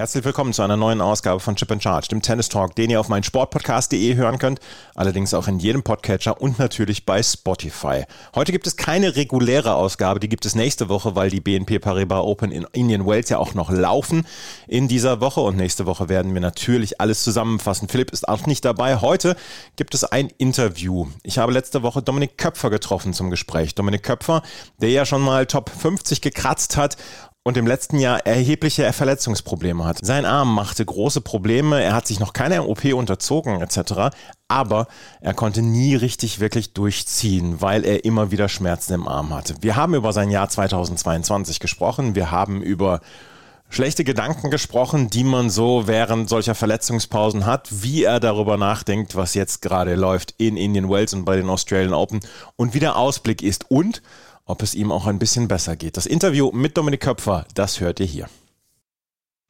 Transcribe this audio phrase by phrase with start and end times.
[0.00, 3.00] Herzlich willkommen zu einer neuen Ausgabe von Chip and Charge, dem Tennis Talk, den ihr
[3.00, 4.58] auf meinen Sportpodcast.de hören könnt,
[4.94, 8.04] allerdings auch in jedem Podcatcher und natürlich bei Spotify.
[8.34, 12.22] Heute gibt es keine reguläre Ausgabe, die gibt es nächste Woche, weil die BNP Paribas
[12.22, 14.26] Open in Indian Wells ja auch noch laufen
[14.66, 17.86] in dieser Woche und nächste Woche werden wir natürlich alles zusammenfassen.
[17.86, 19.02] Philipp ist auch nicht dabei.
[19.02, 19.36] Heute
[19.76, 21.08] gibt es ein Interview.
[21.24, 23.74] Ich habe letzte Woche Dominik Köpfer getroffen zum Gespräch.
[23.74, 24.40] Dominik Köpfer,
[24.80, 26.96] der ja schon mal Top 50 gekratzt hat
[27.42, 29.98] und im letzten Jahr erhebliche Verletzungsprobleme hat.
[30.02, 34.14] Sein Arm machte große Probleme, er hat sich noch keiner OP unterzogen etc.,
[34.48, 34.88] aber
[35.20, 39.54] er konnte nie richtig wirklich durchziehen, weil er immer wieder Schmerzen im Arm hatte.
[39.60, 43.00] Wir haben über sein Jahr 2022 gesprochen, wir haben über
[43.70, 49.34] schlechte Gedanken gesprochen, die man so während solcher Verletzungspausen hat, wie er darüber nachdenkt, was
[49.34, 52.20] jetzt gerade läuft in Indian Wells und bei den Australian Open
[52.56, 54.02] und wie der Ausblick ist und
[54.44, 55.96] ob es ihm auch ein bisschen besser geht.
[55.96, 58.28] Das Interview mit Dominik Köpfer, das hört ihr hier.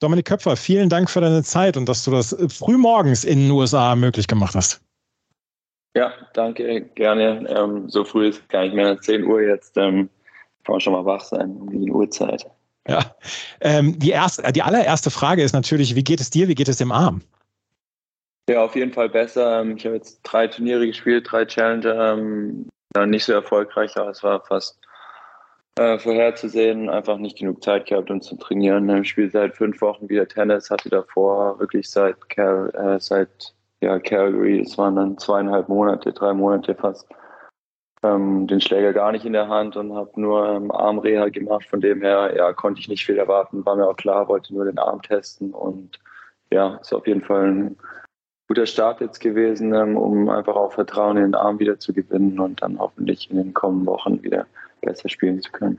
[0.00, 3.94] Dominik Köpfer, vielen Dank für deine Zeit und dass du das frühmorgens in den USA
[3.94, 4.80] möglich gemacht hast.
[5.94, 7.46] Ja, danke, gerne.
[7.48, 9.76] Ähm, so früh ist gar nicht mehr 10 Uhr jetzt.
[9.76, 10.08] Ähm,
[10.64, 12.46] kann man schon mal wach sein um die Uhrzeit.
[12.88, 13.14] Ja,
[13.60, 16.78] ähm, die, erste, die allererste Frage ist natürlich, wie geht es dir, wie geht es
[16.78, 17.22] dem Arm?
[18.48, 19.60] Ja, auf jeden Fall besser.
[19.60, 22.18] Ähm, ich habe jetzt drei Turniere gespielt, drei Challenger.
[23.06, 24.80] Nicht so erfolgreich, aber es war fast
[25.78, 28.88] äh, vorherzusehen, einfach nicht genug Zeit gehabt, um zu trainieren.
[29.02, 33.98] Ich spiele seit fünf Wochen wieder Tennis, hatte davor wirklich seit, Cal äh, seit ja,
[33.98, 37.08] Calgary, es waren dann zweieinhalb Monate, drei Monate fast,
[38.02, 41.66] ähm, den Schläger gar nicht in der Hand und habe nur ähm, Armreha gemacht.
[41.68, 44.64] Von dem her ja, konnte ich nicht viel erwarten, war mir auch klar, wollte nur
[44.64, 45.98] den Arm testen und
[46.52, 47.76] ja, ist auf jeden Fall ein
[48.50, 52.40] guter Start jetzt gewesen, ähm, um einfach auch Vertrauen in den Arm wieder zu gewinnen
[52.40, 54.44] und dann hoffentlich in den kommenden Wochen wieder
[54.80, 55.78] besser spielen zu können.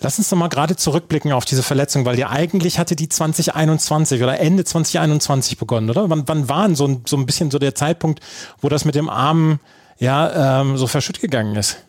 [0.00, 4.22] Lass uns doch mal gerade zurückblicken auf diese Verletzung, weil ja eigentlich hatte die 2021
[4.22, 6.08] oder Ende 2021 begonnen, oder?
[6.08, 8.20] Wann, wann war so ein, so ein bisschen so der Zeitpunkt,
[8.62, 9.60] wo das mit dem Arm
[9.98, 11.85] ja ähm, so verschütt gegangen ist?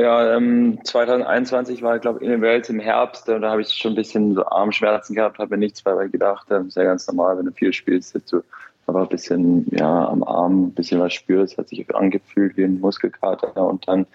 [0.00, 3.28] Ja, ähm, 2021 war, glaube ich, in den Welt im Herbst.
[3.28, 6.46] Da habe ich schon ein bisschen so Armschmerzen gehabt, habe mir nichts dabei gedacht.
[6.48, 8.42] Das ist ja ganz normal, wenn du viel spielst, dass du
[8.86, 11.56] aber ein bisschen ja, am Arm ein bisschen was spürst.
[11.58, 13.56] Hat sich angefühlt wie ein Muskelkater.
[13.56, 14.06] Und dann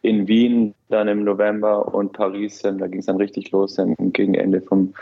[0.00, 3.94] in Wien dann im November und Paris, ähm, da ging es dann richtig los ähm,
[3.98, 4.94] gegen Ende vom,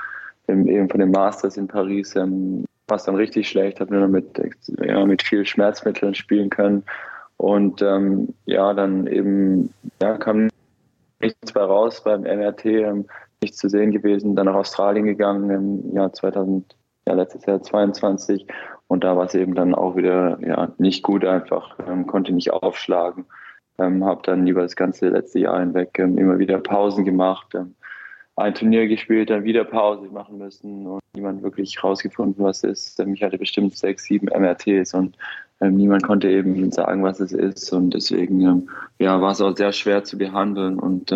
[0.48, 2.16] eben von den Masters in Paris.
[2.16, 4.26] Ähm, war es dann richtig schlecht, habe nur noch mit,
[4.82, 6.82] ja, mit viel Schmerzmitteln spielen können.
[7.44, 9.68] Und ähm, ja, dann eben
[10.00, 10.48] ja, kam
[11.20, 13.04] nichts mehr raus beim MRT, ähm,
[13.42, 14.34] nichts zu sehen gewesen.
[14.34, 16.74] Dann nach Australien gegangen im Jahr 2000,
[17.06, 18.46] ja, letztes Jahr 22.
[18.86, 22.50] Und da war es eben dann auch wieder ja, nicht gut einfach, ähm, konnte nicht
[22.50, 23.26] aufschlagen.
[23.78, 27.74] Ähm, habe dann über das ganze letzte Jahr hinweg ähm, immer wieder Pausen gemacht, ähm,
[28.36, 32.98] ein Turnier gespielt, dann wieder Pause machen müssen und niemand wirklich rausgefunden, was ist.
[33.00, 35.18] Ähm, ich hatte bestimmt sechs, sieben MRTs und
[35.64, 37.72] ähm, niemand konnte eben sagen, was es ist.
[37.72, 41.10] Und deswegen ähm, ja, war es auch sehr schwer zu behandeln und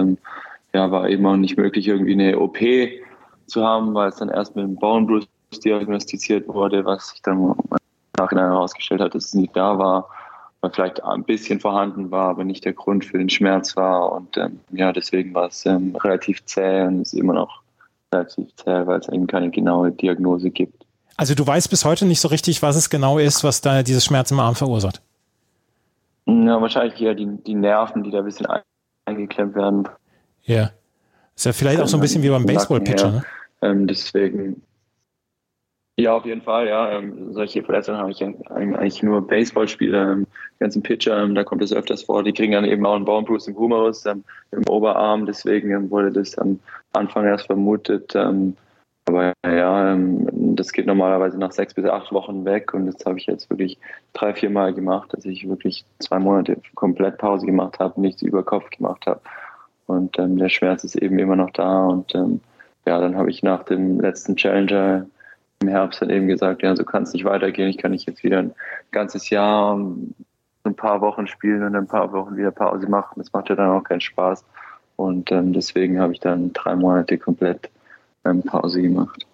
[0.75, 2.59] ja, war eben auch nicht möglich, irgendwie eine OP
[3.47, 5.23] zu haben, weil es dann erst mit dem Bone
[5.65, 7.55] diagnostiziert wurde, was sich dann
[8.19, 10.09] Nachhinein herausgestellt hat, dass es nicht da war
[10.61, 14.13] weil vielleicht ein bisschen vorhanden war, aber nicht der Grund für den Schmerz war.
[14.13, 17.63] Und ähm, ja, deswegen war es ähm, relativ zäh und ist immer noch
[18.13, 20.85] relativ zäh, weil es eben keine genaue Diagnose gibt.
[21.19, 24.05] Also du weißt bis heute nicht so richtig, was es genau ist, was da dieses
[24.05, 25.03] Schmerz im Arm verursacht?
[26.27, 28.47] Ja, wahrscheinlich eher die, die Nerven, die da ein bisschen
[29.05, 29.89] eingeklemmt werden.
[30.45, 30.71] Ja.
[31.35, 33.25] Ist ja vielleicht auch so ein bisschen wie beim Baseball-Pitcher, ne?
[33.63, 34.63] Ähm, deswegen,
[35.99, 36.93] ja, auf jeden Fall, ja.
[36.93, 40.27] Ähm, solche Verletzungen habe ich eigentlich nur Baseballspieler, ähm,
[40.61, 42.23] ganzen Pitcher, ähm, da kommt es öfters vor.
[42.23, 44.23] Die kriegen dann eben auch einen Baumbruch im Humerus, ähm,
[44.53, 46.61] im Oberarm, deswegen ähm, wurde das am
[46.93, 48.15] Anfang erst vermutet.
[48.15, 48.57] Ähm,
[49.09, 49.95] aber ja,
[50.59, 53.79] das geht normalerweise nach sechs bis acht Wochen weg und das habe ich jetzt wirklich
[54.13, 58.43] drei, vier Mal gemacht, dass ich wirklich zwei Monate komplett Pause gemacht habe, nichts über
[58.43, 59.21] Kopf gemacht habe.
[59.87, 64.01] Und der Schmerz ist eben immer noch da und ja, dann habe ich nach dem
[64.01, 65.07] letzten Challenger
[65.61, 67.69] im Herbst dann eben gesagt, ja, so kann es nicht weitergehen.
[67.69, 68.55] Ich kann nicht jetzt wieder ein
[68.91, 69.79] ganzes Jahr
[70.65, 73.15] ein paar Wochen spielen und ein paar Wochen wieder Pause machen.
[73.17, 74.45] Das macht ja dann auch keinen Spaß.
[74.97, 77.71] Und ähm, deswegen habe ich dann drei Monate komplett
[78.25, 79.27] ähm, Pause gemacht.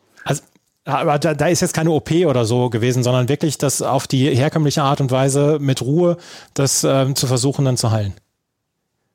[0.84, 4.28] Aber da, da ist jetzt keine OP oder so gewesen, sondern wirklich das auf die
[4.34, 6.18] herkömmliche Art und Weise mit Ruhe
[6.52, 8.12] das ähm, zu versuchen dann zu heilen.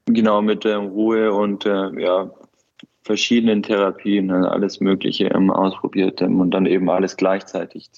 [0.05, 2.31] Genau, mit ähm, Ruhe und äh, ja,
[3.03, 7.89] verschiedenen Therapien, also alles Mögliche ähm, ausprobiert ähm, und dann eben alles gleichzeitig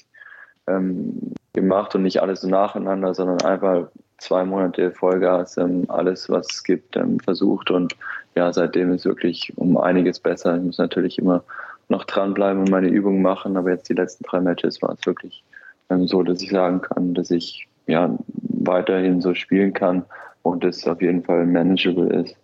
[0.67, 6.47] ähm, gemacht und nicht alles so nacheinander, sondern einfach zwei Monate Vollgas, ähm, alles, was
[6.51, 7.95] es gibt, versucht und
[8.35, 10.55] ja, seitdem ist wirklich um einiges besser.
[10.57, 11.43] Ich muss natürlich immer
[11.91, 15.43] noch dranbleiben und meine Übungen machen, aber jetzt die letzten drei Matches war es wirklich
[15.91, 20.03] ähm, so, dass ich sagen kann, dass ich ja weiterhin so spielen kann
[20.41, 22.35] und es auf jeden Fall manageable ist.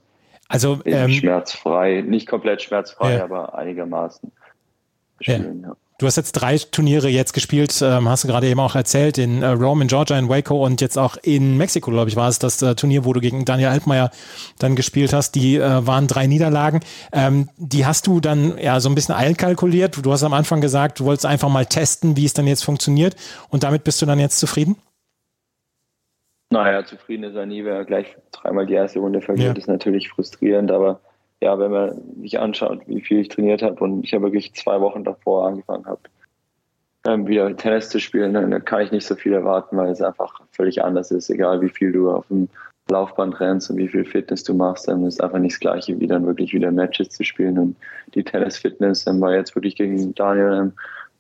[0.50, 3.24] Also ähm, schmerzfrei, nicht komplett schmerzfrei, ja.
[3.24, 4.32] aber einigermaßen
[5.20, 5.70] spielen, ja.
[5.70, 5.76] ja.
[6.00, 9.42] Du hast jetzt drei Turniere jetzt gespielt, ähm, hast du gerade eben auch erzählt, in
[9.42, 12.38] äh, Rome, in Georgia, in Waco und jetzt auch in Mexiko, glaube ich, war es
[12.38, 14.12] das äh, Turnier, wo du gegen Daniel Altmaier
[14.60, 15.34] dann gespielt hast.
[15.34, 16.82] Die äh, waren drei Niederlagen.
[17.12, 20.06] Ähm, die hast du dann ja so ein bisschen einkalkuliert.
[20.06, 23.16] Du hast am Anfang gesagt, du wolltest einfach mal testen, wie es dann jetzt funktioniert
[23.50, 24.76] und damit bist du dann jetzt zufrieden?
[26.52, 29.60] Naja, zufrieden ist er nie, wer gleich dreimal die erste Runde verliert, ja.
[29.60, 31.02] ist natürlich frustrierend, aber
[31.42, 34.82] ja, wenn man sich anschaut, wie viel ich trainiert habe und ich habe wirklich zwei
[34.82, 36.02] Wochen davor angefangen habe,
[37.06, 40.42] ähm, wieder Tennis zu spielen, dann kann ich nicht so viel erwarten, weil es einfach
[40.52, 41.30] völlig anders ist.
[41.30, 42.50] Egal wie viel du auf dem
[42.90, 46.08] Laufband rennst und wie viel Fitness du machst, dann ist einfach nicht das Gleiche, wie
[46.08, 47.58] dann wirklich wieder Matches zu spielen.
[47.60, 47.76] Und
[48.16, 50.74] die Tennis-Fitness dann war jetzt wirklich gegen Daniel ähm,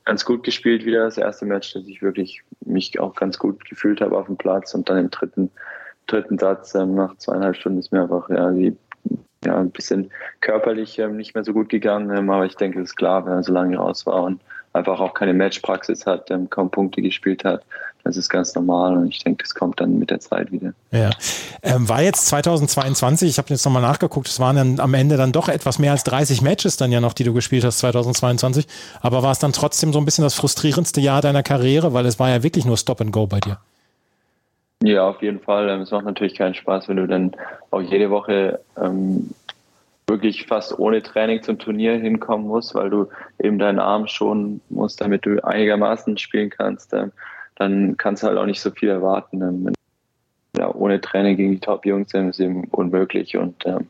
[0.05, 1.05] ganz gut gespielt wieder.
[1.05, 4.73] Das erste Match, dass ich wirklich mich auch ganz gut gefühlt habe auf dem Platz
[4.73, 5.51] und dann im dritten,
[6.07, 8.75] dritten Satz ähm, nach zweieinhalb Stunden ist mir einfach ja, die
[9.45, 10.11] ja, ein bisschen
[10.41, 13.33] körperlich ähm, nicht mehr so gut gegangen, ähm, aber ich denke, es ist klar, wenn
[13.33, 14.41] er so lange raus war und
[14.73, 17.63] einfach auch keine Matchpraxis hat, ähm, kaum Punkte gespielt hat,
[18.03, 20.73] das ist ganz normal und ich denke, das kommt dann mit der Zeit wieder.
[20.91, 21.09] Ja.
[21.61, 25.31] Ähm, war jetzt 2022, ich habe jetzt nochmal nachgeguckt, es waren dann am Ende dann
[25.31, 28.65] doch etwas mehr als 30 Matches dann ja noch, die du gespielt hast 2022,
[29.01, 32.19] aber war es dann trotzdem so ein bisschen das frustrierendste Jahr deiner Karriere, weil es
[32.19, 33.59] war ja wirklich nur Stop and Go bei dir.
[34.83, 35.69] Ja, auf jeden Fall.
[35.69, 37.35] Ähm, es macht natürlich keinen Spaß, wenn du dann
[37.71, 39.31] auch jede Woche ähm,
[40.07, 43.07] wirklich fast ohne Training zum Turnier hinkommen musst, weil du
[43.39, 46.93] eben deinen Arm schonen musst, damit du einigermaßen spielen kannst.
[46.93, 47.11] Ähm,
[47.55, 49.41] dann kannst du halt auch nicht so viel erwarten.
[49.41, 49.73] Ähm,
[50.57, 53.89] ja, ohne Training gegen die Top-Jungs ist eben unmöglich und ähm,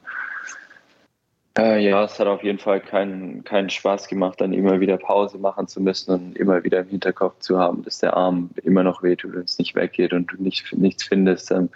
[1.58, 5.38] äh, ja, es hat auf jeden Fall keinen, keinen Spaß gemacht, dann immer wieder Pause
[5.38, 9.04] machen zu müssen und immer wieder im Hinterkopf zu haben, dass der Arm immer noch
[9.04, 11.70] wehtut und es nicht weggeht und du nicht, nichts findest, ähm,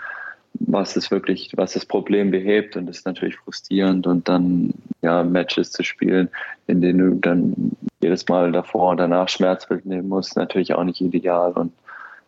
[0.54, 5.24] was es wirklich, was das Problem behebt und das ist natürlich frustrierend und dann ja
[5.24, 6.30] Matches zu spielen,
[6.68, 11.02] in denen du dann jedes Mal davor und danach Schmerzbild nehmen musst, natürlich auch nicht
[11.02, 11.72] ideal und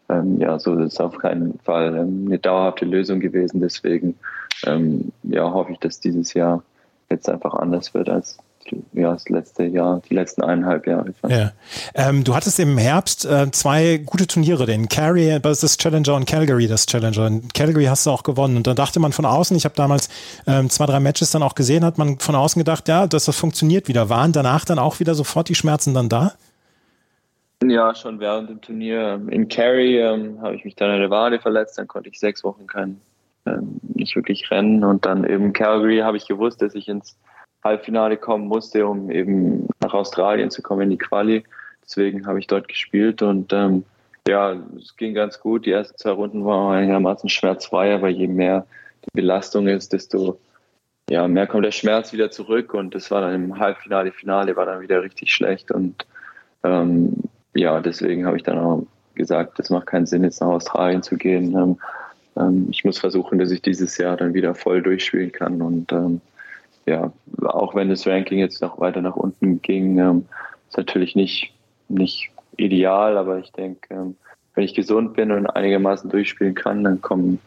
[0.09, 3.61] ähm, ja, so ist es auf keinen Fall ähm, eine dauerhafte Lösung gewesen.
[3.61, 4.15] Deswegen
[4.65, 6.61] ähm, ja, hoffe ich, dass dieses Jahr
[7.13, 8.38] jetzt einfach anders wird als
[8.94, 11.13] ja, das letzte Jahr, die letzten eineinhalb Jahre.
[11.27, 11.51] Ja.
[11.95, 16.68] Ähm, du hattest im Herbst äh, zwei gute Turniere, den Carry das Challenger und Calgary
[16.68, 17.27] das Challenger.
[17.27, 18.57] In Calgary hast du auch gewonnen.
[18.57, 20.10] Und da dachte man von außen, ich habe damals
[20.48, 23.38] ähm, zwei, drei Matches dann auch gesehen, hat man von außen gedacht, ja, dass das
[23.38, 24.09] funktioniert wieder.
[24.09, 26.33] Waren danach dann auch wieder sofort die Schmerzen dann da?
[27.66, 29.21] Ja, schon während dem Turnier.
[29.30, 32.44] In Carry ähm, habe ich mich dann in der Wade verletzt, dann konnte ich sechs
[32.44, 33.00] Wochen kein
[33.81, 34.84] nicht wirklich rennen.
[34.84, 37.18] Und dann eben Calgary habe ich gewusst, dass ich ins
[37.63, 41.44] Halbfinale kommen musste, um eben nach Australien zu kommen in die Quali.
[41.83, 43.83] Deswegen habe ich dort gespielt und ähm,
[44.28, 45.66] ja, es ging ganz gut.
[45.66, 48.66] Die ersten zwei Runden waren einigermaßen schmerzfrei, aber je mehr
[49.06, 50.40] die Belastung ist, desto
[51.09, 54.66] ja, mehr kommt der Schmerz wieder zurück und das war dann im Halbfinale, Finale war
[54.66, 56.06] dann wieder richtig schlecht und
[56.64, 57.16] ähm,
[57.54, 61.18] ja, deswegen habe ich dann auch gesagt, es macht keinen Sinn, jetzt nach Australien zu
[61.18, 61.56] gehen.
[61.56, 61.78] Ähm,
[62.37, 65.61] ähm, ich muss versuchen, dass ich dieses Jahr dann wieder voll durchspielen kann.
[65.61, 66.21] Und ähm,
[66.85, 67.11] ja,
[67.44, 70.25] auch wenn das Ranking jetzt noch weiter nach unten ging, ähm,
[70.68, 71.54] ist natürlich nicht,
[71.87, 74.16] nicht ideal, aber ich denke, ähm,
[74.56, 77.40] wenn ich gesund bin und einigermaßen durchspielen kann, dann kommen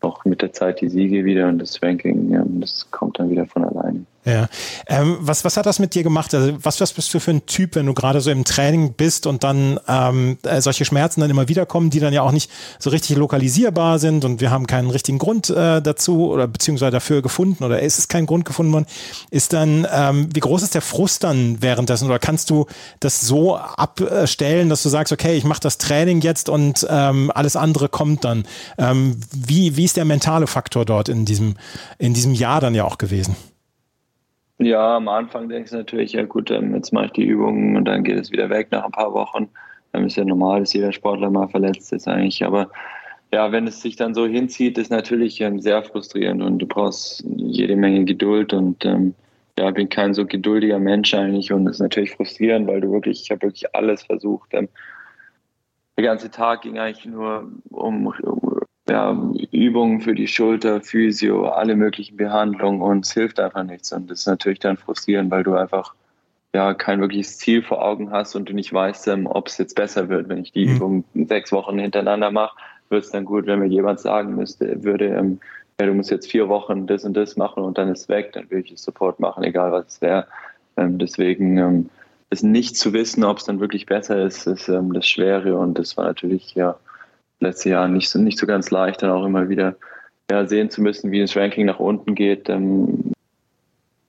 [0.00, 3.46] auch mit der Zeit die Siege wieder und das Ranking, ja, das kommt dann wieder
[3.46, 4.04] von alleine.
[4.24, 4.48] Ja.
[4.86, 6.32] Ähm, was, was hat das mit dir gemacht?
[6.34, 9.26] Also was, was bist du für ein Typ, wenn du gerade so im Training bist
[9.26, 12.50] und dann ähm, äh, solche Schmerzen dann immer wieder kommen, die dann ja auch nicht
[12.78, 17.20] so richtig lokalisierbar sind und wir haben keinen richtigen Grund äh, dazu oder beziehungsweise dafür
[17.20, 18.86] gefunden oder ist es kein Grund gefunden worden,
[19.30, 22.66] ist dann, ähm, wie groß ist der Frust dann währenddessen oder kannst du
[23.00, 27.56] das so abstellen, dass du sagst, okay, ich mache das Training jetzt und ähm, alles
[27.56, 28.44] andere kommt dann.
[28.78, 31.56] Ähm, wie, wie ist der mentale Faktor dort in diesem,
[31.98, 33.36] in diesem Jahr dann ja auch gewesen?
[34.58, 37.86] Ja, am Anfang denkst du natürlich, ja gut, ähm, jetzt mache ich die Übungen und
[37.86, 39.48] dann geht es wieder weg nach ein paar Wochen.
[39.92, 42.44] Dann ist ja normal, dass jeder Sportler mal verletzt ist eigentlich.
[42.44, 42.70] Aber
[43.32, 47.24] ja, wenn es sich dann so hinzieht, ist natürlich ähm, sehr frustrierend und du brauchst
[47.36, 49.14] jede Menge Geduld und ähm,
[49.58, 53.30] ja, bin kein so geduldiger Mensch eigentlich und ist natürlich frustrierend, weil du wirklich, ich
[53.30, 54.52] habe wirklich alles versucht.
[54.52, 54.68] Der
[55.96, 58.12] ganze Tag ging eigentlich nur um
[58.88, 59.16] ja,
[59.50, 63.92] Übungen für die Schulter, Physio, alle möglichen Behandlungen und es hilft einfach nichts.
[63.92, 65.94] Und das ist natürlich dann frustrierend, weil du einfach
[66.54, 69.74] ja kein wirkliches Ziel vor Augen hast und du nicht weißt, ähm, ob es jetzt
[69.74, 70.76] besser wird, wenn ich die mhm.
[70.76, 72.56] Übung sechs Wochen hintereinander mache.
[72.90, 75.40] Wird es dann gut, wenn mir jemand sagen müsste, würde, ähm,
[75.80, 78.50] ja, du musst jetzt vier Wochen das und das machen und dann ist weg, dann
[78.50, 80.26] würde ich es sofort machen, egal was es wäre.
[80.76, 81.90] Ähm, deswegen ähm,
[82.30, 85.78] ist nicht zu wissen, ob es dann wirklich besser ist, ist ähm, das Schwere und
[85.78, 86.76] das war natürlich ja
[87.44, 89.76] letzte Jahr nicht so, nicht so ganz leicht, dann auch immer wieder
[90.30, 93.12] ja, sehen zu müssen, wie das Ranking nach unten geht, ähm,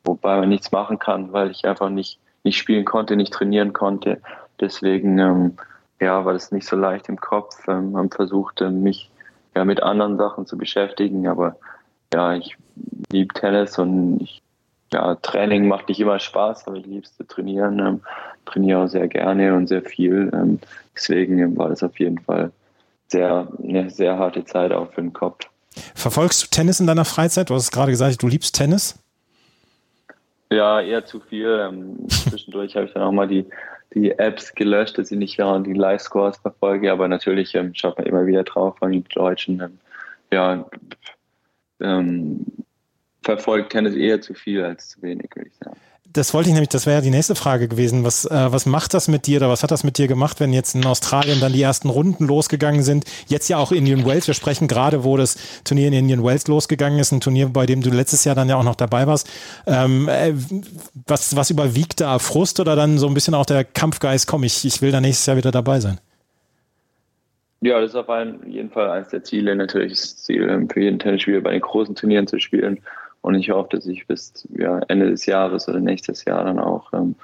[0.04, 4.22] wobei man nichts machen kann, weil ich einfach nicht, nicht spielen konnte, nicht trainieren konnte.
[4.60, 5.58] Deswegen ähm,
[6.00, 7.68] ja, war das nicht so leicht im Kopf.
[7.68, 9.10] Ähm, haben versucht, äh, mich
[9.56, 11.58] ja, mit anderen Sachen zu beschäftigen, aber
[12.14, 12.58] ja, ich
[13.12, 14.42] liebe Tennis und ich,
[14.94, 18.02] ja, Training macht nicht immer Spaß, aber ich liebe es zu trainieren, ähm,
[18.46, 20.32] trainiere sehr gerne und sehr viel.
[20.34, 20.60] Ähm,
[20.94, 22.52] deswegen war das auf jeden Fall
[23.08, 25.46] sehr, eine sehr harte Zeit auch für den Kopf.
[25.94, 27.50] Verfolgst du Tennis in deiner Freizeit?
[27.50, 28.98] Du hast gerade gesagt, du liebst Tennis.
[30.52, 31.68] Ja, eher zu viel.
[31.68, 33.46] Ähm, zwischendurch habe ich dann auch mal die,
[33.94, 38.08] die Apps gelöscht, dass ich nicht ja die Live-Scores verfolge, aber natürlich ähm, schaut man
[38.08, 39.60] immer wieder drauf von den Deutschen.
[39.62, 39.80] Ähm,
[40.32, 40.66] ja,
[41.82, 42.46] ähm,
[43.24, 45.78] verfolgt Tennis eher zu viel als zu wenig, würde ich sagen
[46.16, 48.06] das wollte ich nämlich, das wäre ja die nächste Frage gewesen.
[48.06, 50.54] Was, äh, was macht das mit dir oder was hat das mit dir gemacht, wenn
[50.54, 53.04] jetzt in Australien dann die ersten Runden losgegangen sind?
[53.28, 54.28] Jetzt ja auch Indian Wells.
[54.28, 57.82] Wir sprechen gerade, wo das Turnier in Indian Wells losgegangen ist, ein Turnier, bei dem
[57.82, 59.30] du letztes Jahr dann ja auch noch dabei warst.
[59.68, 60.34] Ähm, äh,
[61.06, 64.64] was, was überwiegt da Frust oder dann so ein bisschen auch der Kampfgeist, komm, ich,
[64.64, 66.00] ich will da nächstes Jahr wieder dabei sein?
[67.60, 68.08] Ja, das ist auf
[68.46, 72.28] jeden Fall eines der Ziele, natürlich das Ziel, für jeden Tennisspieler bei den großen Turnieren
[72.28, 72.80] zu spielen.
[73.26, 76.94] Und ich hoffe, dass ich bis ja, Ende des Jahres oder nächstes Jahr dann auch
[76.94, 77.16] ähm,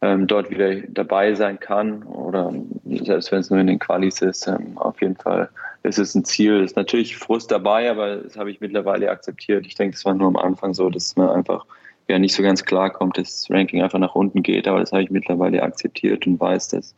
[0.00, 2.04] ähm, dort wieder dabei sein kann.
[2.04, 2.52] Oder
[2.84, 5.48] selbst wenn es nur in den Qualis ist, ähm, auf jeden Fall
[5.82, 6.62] ist es ein Ziel.
[6.62, 9.66] Es ist natürlich Frust dabei, aber das habe ich mittlerweile akzeptiert.
[9.66, 11.66] Ich denke, es war nur am Anfang so, dass man einfach
[12.06, 14.68] ja nicht so ganz klar kommt, dass das Ranking einfach nach unten geht.
[14.68, 16.94] Aber das habe ich mittlerweile akzeptiert und weiß, dass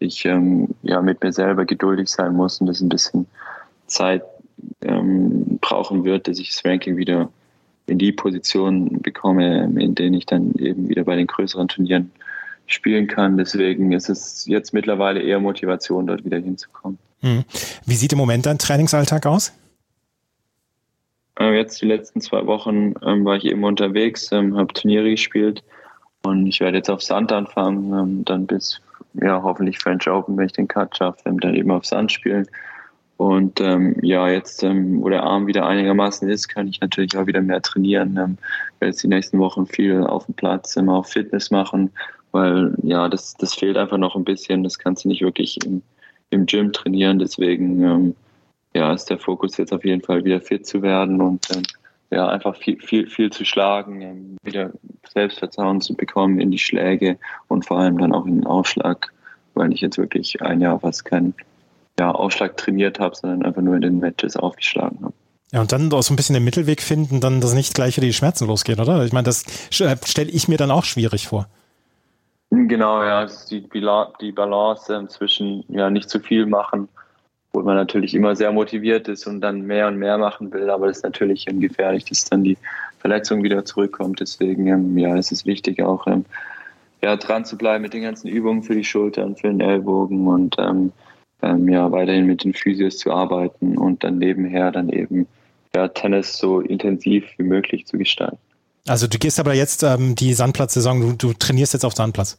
[0.00, 3.28] ich ähm, ja mit mir selber geduldig sein muss und das ein bisschen
[3.86, 4.24] Zeit
[4.82, 7.28] ähm, brauchen wird, dass ich das Ranking wieder
[7.86, 12.10] in die Position bekomme, in denen ich dann eben wieder bei den größeren Turnieren
[12.66, 13.36] spielen kann.
[13.36, 16.98] Deswegen ist es jetzt mittlerweile eher Motivation, dort wieder hinzukommen.
[17.20, 17.44] Hm.
[17.84, 19.52] Wie sieht im Moment dein Trainingsalltag aus?
[21.38, 25.62] Äh, jetzt die letzten zwei Wochen ähm, war ich eben unterwegs, ähm, habe Turniere gespielt
[26.22, 28.80] und ich werde jetzt auf Sand anfangen, ähm, dann bis
[29.14, 32.46] ja hoffentlich French Open, wenn ich den Cut schaffe, dann eben auf Sand spielen.
[33.16, 37.26] Und ähm, ja, jetzt, ähm, wo der Arm wieder einigermaßen ist, kann ich natürlich auch
[37.26, 38.18] wieder mehr trainieren.
[38.18, 38.38] Ähm,
[38.78, 41.90] werde jetzt die nächsten Wochen viel auf dem Platz, immer auf Fitness machen,
[42.32, 44.62] weil ja, das, das fehlt einfach noch ein bisschen.
[44.62, 45.80] Das kannst du nicht wirklich im,
[46.28, 47.18] im Gym trainieren.
[47.18, 48.16] Deswegen ähm,
[48.74, 51.62] ja, ist der Fokus jetzt auf jeden Fall wieder fit zu werden und ähm,
[52.10, 54.72] ja, einfach viel, viel, viel zu schlagen, ähm, wieder
[55.08, 57.16] Selbstvertrauen zu bekommen in die Schläge
[57.48, 59.10] und vor allem dann auch in den Ausschlag,
[59.54, 61.32] weil ich jetzt wirklich ein Jahr was kann
[61.98, 65.14] ja, Ausschlag trainiert habe, sondern einfach nur in den Matches aufgeschlagen habe.
[65.52, 68.06] Ja, und dann auch so ein bisschen den Mittelweg finden, dann, dass nicht gleich wieder
[68.06, 69.04] die Schmerzen losgehen, oder?
[69.04, 69.44] Ich meine, das
[69.80, 71.46] äh, stelle ich mir dann auch schwierig vor.
[72.50, 73.68] Genau, ja, die,
[74.20, 76.88] die Balance ähm, zwischen ja nicht zu viel machen,
[77.52, 80.88] wo man natürlich immer sehr motiviert ist und dann mehr und mehr machen will, aber
[80.88, 82.58] das ist natürlich ähm, gefährlich, dass dann die
[82.98, 84.20] Verletzung wieder zurückkommt.
[84.20, 86.06] Deswegen ähm, ja, ist es wichtig auch
[87.02, 90.56] ja, dran zu bleiben mit den ganzen Übungen für die Schultern, für den Ellbogen und
[90.58, 90.92] ähm,
[91.42, 95.26] ähm, ja, weiterhin mit den Physios zu arbeiten und dann nebenher dann eben
[95.74, 98.38] ja, Tennis so intensiv wie möglich zu gestalten.
[98.88, 102.38] Also du gehst aber jetzt ähm, die Sandplatzsaison, du, du trainierst jetzt auf Sandplatz.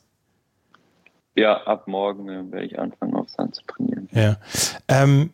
[1.36, 4.10] Ja, ab morgen äh, werde ich anfangen, auf Sand zu trainieren.
[4.12, 4.38] Ja.
[4.88, 5.32] Ähm,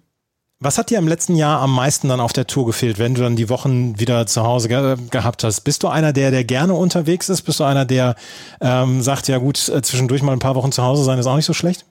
[0.59, 3.21] was hat dir im letzten Jahr am meisten dann auf der Tour gefehlt, wenn du
[3.21, 5.61] dann die Wochen wieder zu Hause ge gehabt hast?
[5.61, 7.43] Bist du einer, der, der gerne unterwegs ist?
[7.43, 8.15] Bist du einer, der
[8.61, 11.35] ähm, sagt, ja gut, äh, zwischendurch mal ein paar Wochen zu Hause sein ist auch
[11.35, 11.85] nicht so schlecht?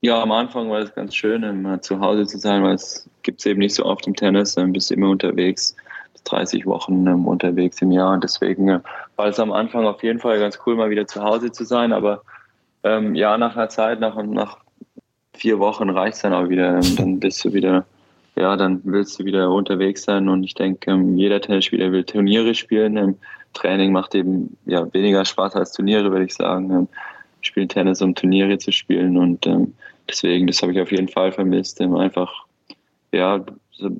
[0.00, 3.40] Ja, am Anfang war es ganz schön, immer zu Hause zu sein, weil es gibt
[3.40, 4.54] es eben nicht so oft im Tennis.
[4.54, 5.74] Dann bist du immer unterwegs,
[6.24, 8.12] 30 Wochen ähm, unterwegs im Jahr.
[8.12, 8.80] Und deswegen äh,
[9.16, 11.92] war es am Anfang auf jeden Fall ganz cool, mal wieder zu Hause zu sein.
[11.92, 12.22] Aber
[12.84, 14.58] ähm, ja, nach einer Zeit, nach, nach
[15.34, 16.76] vier Wochen reicht es dann auch wieder.
[16.76, 17.84] Ähm, dann bist du wieder,
[18.36, 20.28] ja, dann willst du wieder unterwegs sein.
[20.28, 23.18] Und ich denke, ähm, jeder Tennisspieler will Turniere spielen.
[23.52, 26.88] Training macht eben ja, weniger Spaß als Turniere, würde ich sagen.
[27.48, 29.16] Ähm, spielen Tennis, um Turniere zu spielen.
[29.16, 29.74] Und ähm,
[30.08, 31.80] deswegen, das habe ich auf jeden Fall vermisst.
[31.80, 32.44] Ähm, einfach,
[33.12, 33.90] ja, so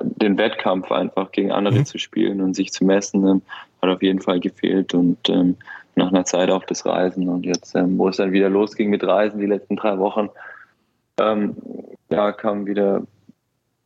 [0.00, 1.84] den Wettkampf einfach gegen andere mhm.
[1.84, 3.42] zu spielen und sich zu messen, ähm,
[3.82, 5.56] hat auf jeden Fall gefehlt und ähm,
[5.94, 9.04] nach einer Zeit auch das Reisen und jetzt, ähm, wo es dann wieder losging mit
[9.04, 10.30] Reisen, die letzten drei Wochen,
[11.20, 11.54] ähm,
[12.08, 13.02] da kam wieder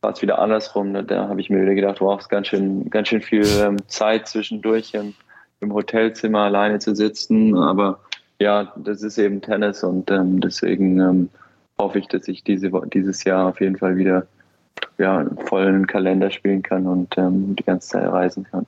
[0.01, 0.93] fast wieder andersrum.
[0.93, 3.45] Da, da habe ich mir wieder gedacht, wow, es ist ganz schön, ganz schön viel
[3.61, 5.13] ähm, Zeit zwischendurch im,
[5.59, 7.57] im, Hotelzimmer alleine zu sitzen.
[7.57, 7.99] Aber
[8.39, 11.29] ja, das ist eben Tennis und ähm, deswegen ähm,
[11.77, 14.27] hoffe ich, dass ich diese, dieses Jahr auf jeden Fall wieder
[14.97, 18.65] ja, vollen Kalender spielen kann und ähm, die ganze Zeit reisen kann.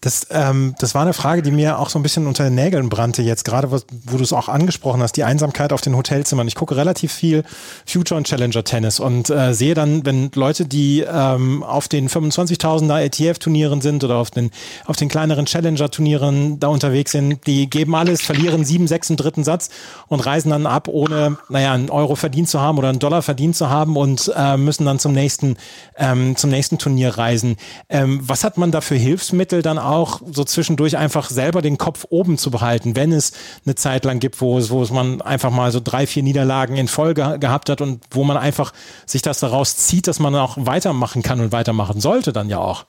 [0.00, 2.88] Das, ähm, das war eine Frage, die mir auch so ein bisschen unter den Nägeln
[2.88, 6.48] brannte jetzt, gerade wo, wo du es auch angesprochen hast, die Einsamkeit auf den Hotelzimmern.
[6.48, 7.44] Ich gucke relativ viel
[7.86, 13.00] Future und Challenger Tennis und äh, sehe dann, wenn Leute, die ähm, auf den 25.000er
[13.00, 14.50] ETF-Turnieren sind oder auf den,
[14.86, 19.44] auf den kleineren Challenger-Turnieren da unterwegs sind, die geben alles, verlieren sieben, sechs im dritten
[19.44, 19.70] Satz
[20.08, 23.54] und reisen dann ab, ohne, naja, einen Euro verdient zu haben oder einen Dollar verdient
[23.54, 25.56] zu haben und äh, müssen dann zum nächsten,
[25.96, 27.56] ähm, zum nächsten Turnier reisen.
[27.88, 30.20] Ähm, was hat man da für Hilfsmittel dann auch?
[30.30, 33.32] so zwischendurch einfach selber den Kopf oben zu behalten, wenn es
[33.64, 36.76] eine Zeit lang gibt, wo es, wo es man einfach mal so drei, vier Niederlagen
[36.76, 38.72] in Folge gehabt hat und wo man einfach
[39.06, 42.86] sich das daraus zieht, dass man auch weitermachen kann und weitermachen sollte dann ja auch.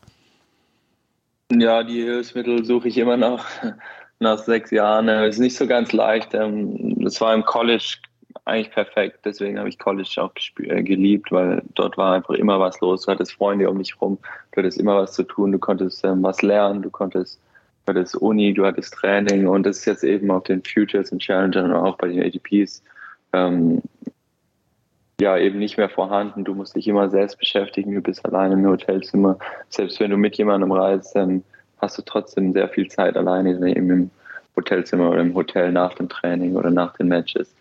[1.51, 3.46] Ja, die Hilfsmittel suche ich immer noch
[4.20, 5.10] nach sechs Jahren.
[5.10, 6.34] Es ist nicht so ganz leicht.
[6.34, 7.98] Ähm, das war im College
[8.45, 9.19] eigentlich perfekt.
[9.23, 13.05] Deswegen habe ich College auch äh, geliebt, weil dort war einfach immer was los.
[13.05, 14.17] Du hattest Freunde um dich rum,
[14.51, 17.39] du hattest immer was zu tun, du konntest ähm, was lernen, du konntest,
[17.85, 21.19] du hattest Uni, du hattest Training und das ist jetzt eben auf den Futures und
[21.19, 22.83] Challengern und auch bei den ATPs
[23.31, 23.81] ähm,
[25.21, 26.43] ja eben nicht mehr vorhanden.
[26.43, 29.38] Du musst dich immer selbst beschäftigen, du bist alleine im Hotelzimmer.
[29.69, 31.43] Selbst wenn du mit jemandem reist, ähm,
[31.77, 34.09] hast du trotzdem sehr viel Zeit alleine eben im
[34.55, 37.53] Hotelzimmer oder im Hotel nach dem Training oder nach den Matches.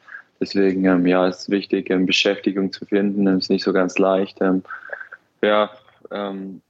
[0.42, 3.26] Deswegen, ähm, ja, ist wichtig, ähm, Beschäftigung zu finden.
[3.26, 4.40] Das ist nicht so ganz leicht.
[4.40, 4.64] Ähm,
[5.40, 5.70] ja,
[6.10, 6.60] ähm,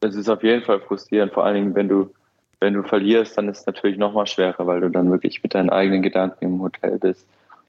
[0.00, 2.12] es ist auf jeden Fall frustrierend, vor allen Dingen, wenn du,
[2.60, 5.54] wenn du verlierst, dann ist es natürlich noch mal schwerer, weil du dann wirklich mit
[5.54, 7.26] deinen eigenen Gedanken im Hotel bist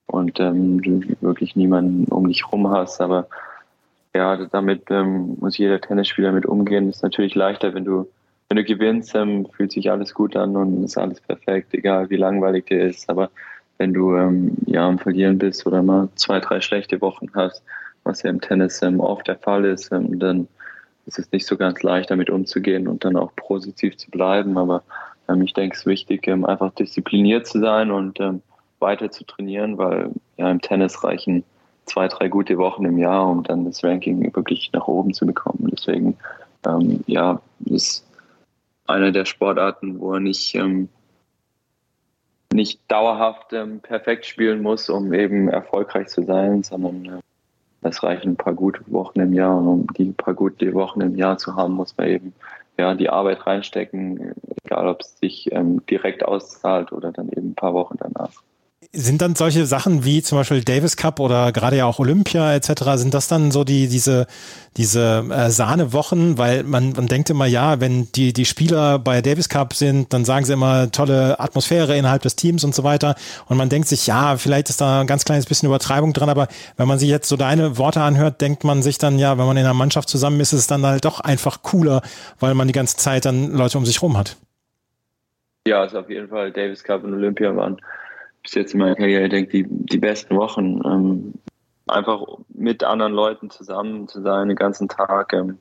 [0.08, 3.00] und ähm, du wirklich niemanden um dich rum hast.
[3.00, 3.30] Aber
[4.14, 6.88] ja, damit ähm, muss jeder Tennisspieler mit umgehen.
[6.88, 8.10] Das ist natürlich leichter, wenn du,
[8.50, 12.18] wenn du gewinnst, ähm, fühlt sich alles gut an und ist alles perfekt, egal wie
[12.18, 13.10] langweilig dir ist.
[13.10, 13.30] Aber
[13.78, 17.64] wenn du ähm, ja am Verlieren bist oder mal zwei, drei schlechte Wochen hast,
[18.04, 20.48] was ja im Tennis ähm, oft der Fall ist, ähm, dann
[21.06, 24.58] ist es nicht so ganz leicht, damit umzugehen und dann auch positiv zu bleiben.
[24.58, 24.84] Aber
[25.30, 28.42] ähm, ich denke, es ist wichtig, ähm, einfach diszipliniert zu sein und ähm,
[28.80, 31.44] weiter zu trainieren, weil ja im Tennis reichen
[31.86, 35.70] zwei, drei gute Wochen im Jahr, um dann das Ranking wirklich nach oben zu bekommen.
[35.72, 36.18] Deswegen,
[37.06, 38.06] ja, ist
[38.88, 40.54] eine der Sportarten, wo er nicht
[42.58, 47.22] nicht dauerhaft ähm, perfekt spielen muss, um eben erfolgreich zu sein, sondern äh,
[47.88, 51.16] es reichen ein paar gute Wochen im Jahr und um die paar gute Wochen im
[51.16, 52.34] Jahr zu haben, muss man eben
[52.78, 54.34] ja die Arbeit reinstecken,
[54.66, 58.44] egal ob es sich ähm, direkt auszahlt oder dann eben ein paar Wochen danach.
[59.00, 62.96] Sind dann solche Sachen wie zum Beispiel Davis Cup oder gerade ja auch Olympia etc.,
[62.96, 64.26] sind das dann so die, diese,
[64.76, 66.40] diese äh, Sahnewochen?
[66.40, 70.26] Weil man, man denkt immer, ja, wenn die, die Spieler bei Davis Cup sind, dann
[70.26, 73.14] sagen sie immer tolle Atmosphäre innerhalb des Teams und so weiter.
[73.46, 76.48] Und man denkt sich, ja, vielleicht ist da ein ganz kleines bisschen Übertreibung dran, aber
[76.78, 79.58] wenn man sich jetzt so deine Worte anhört, denkt man sich dann, ja, wenn man
[79.58, 82.02] in einer Mannschaft zusammen ist, ist es dann halt doch einfach cooler,
[82.40, 84.38] weil man die ganze Zeit dann Leute um sich rum hat.
[85.68, 87.80] Ja, also auf jeden Fall Davis Cup und Olympia waren
[88.48, 90.82] bis jetzt in meiner Karriere, denke die, die besten Wochen.
[90.86, 91.34] Ähm,
[91.88, 95.34] einfach mit anderen Leuten zusammen zu sein, den ganzen Tag.
[95.34, 95.58] Ähm,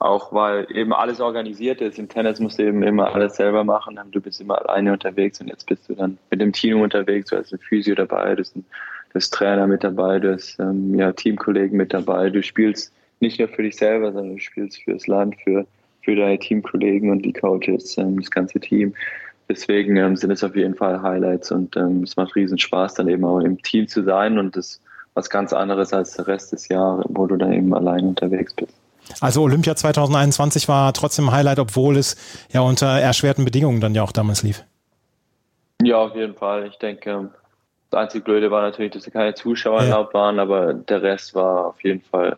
[0.00, 2.00] auch weil eben alles organisiert ist.
[2.00, 4.00] Im Tennis musst du eben immer alles selber machen.
[4.10, 7.30] Du bist immer alleine unterwegs und jetzt bist du dann mit dem Team unterwegs.
[7.30, 8.64] Du hast ein Physio dabei, du hast, ein,
[9.10, 12.30] du hast Trainer mit dabei, du hast ähm, ja, Teamkollegen mit dabei.
[12.30, 15.68] Du spielst nicht nur für dich selber, sondern du spielst fürs Land, für,
[16.00, 18.92] für deine Teamkollegen und die Coaches, ähm, das ganze Team.
[19.48, 23.08] Deswegen ähm, sind es auf jeden Fall Highlights und ähm, es macht riesen Spaß, dann
[23.08, 24.80] eben auch im Team zu sein und das
[25.14, 28.72] was ganz anderes als der Rest des Jahres, wo du dann eben allein unterwegs bist.
[29.20, 32.16] Also Olympia 2021 war trotzdem ein Highlight, obwohl es
[32.50, 34.64] ja unter erschwerten Bedingungen dann ja auch damals lief.
[35.82, 36.66] Ja, auf jeden Fall.
[36.66, 37.30] Ich denke,
[37.90, 39.88] das einzige Blöde war natürlich, dass keine Zuschauer ja.
[39.88, 42.36] erlaubt waren, aber der Rest war auf jeden Fall,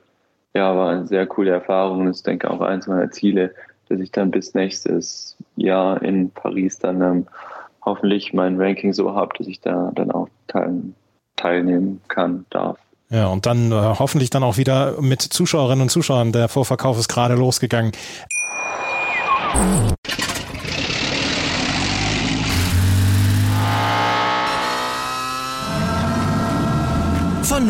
[0.54, 3.54] ja, war eine sehr coole Erfahrung und ich denke auch eins meiner Ziele,
[3.88, 7.26] dass ich dann bis nächstes Jahr in Paris dann ähm,
[7.82, 10.82] hoffentlich mein Ranking so habe, dass ich da dann auch teil,
[11.36, 12.78] teilnehmen kann, darf.
[13.10, 16.32] Ja, und dann äh, hoffentlich dann auch wieder mit Zuschauerinnen und Zuschauern.
[16.32, 17.92] Der Vorverkauf ist gerade losgegangen.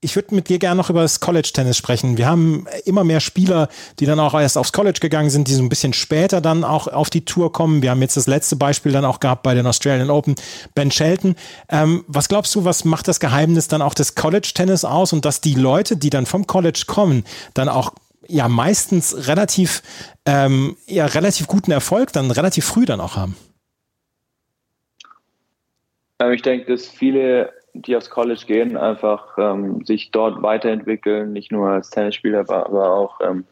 [0.00, 2.18] Ich würde mit dir gerne noch über das College-Tennis sprechen.
[2.18, 5.62] Wir haben immer mehr Spieler, die dann auch erst aufs College gegangen sind, die so
[5.62, 7.82] ein bisschen später dann auch auf die Tour kommen.
[7.82, 10.36] Wir haben jetzt das letzte Beispiel dann auch gehabt bei den Australian Open,
[10.76, 11.34] Ben Shelton.
[11.68, 15.40] Ähm, was glaubst du, was macht das Geheimnis dann auch des College-Tennis aus und dass
[15.40, 17.92] die Leute, die dann vom College kommen, dann auch
[18.28, 19.82] ja meistens relativ,
[20.26, 23.36] ähm, ja, relativ guten Erfolg dann relativ früh dann auch haben?
[26.32, 31.70] Ich denke, dass viele die aufs College gehen, einfach ähm, sich dort weiterentwickeln, nicht nur
[31.70, 33.44] als Tennisspieler, aber, aber auch ähm,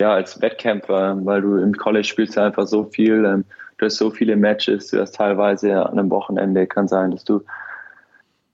[0.00, 3.44] ja, als Wettkämpfer, weil du im College spielst einfach so viel, ähm,
[3.78, 7.42] du hast so viele Matches, du hast teilweise an einem Wochenende, kann sein, dass du